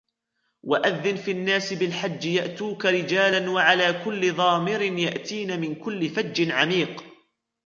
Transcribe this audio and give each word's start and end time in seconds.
وأذن 0.63 1.15
في 1.15 1.31
الناس 1.31 1.73
بالحج 1.73 2.25
يأتوك 2.25 2.85
رجالا 2.85 3.49
وعلى 3.49 4.01
كل 4.05 4.33
ضامر 4.33 4.81
يأتين 4.81 5.59
من 5.61 5.75
كل 5.75 6.09
فج 6.09 6.51
عميق 6.51 7.03